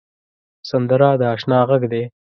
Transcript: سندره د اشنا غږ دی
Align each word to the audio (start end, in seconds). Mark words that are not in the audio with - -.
سندره 0.69 1.09
د 1.19 1.21
اشنا 1.33 1.59
غږ 1.69 1.83
دی 1.91 2.03